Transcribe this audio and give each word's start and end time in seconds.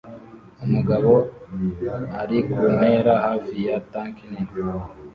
Umugabo 0.65 1.11
ari 2.21 2.37
ku 2.51 2.63
ntera 2.75 3.13
hafi 3.25 3.55
ya 3.67 3.77
tanki 3.91 4.23
nini 4.31 4.51